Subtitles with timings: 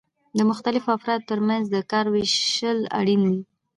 [0.37, 3.41] د مختلفو افرادو ترمنځ د کار ویشل اړین دي.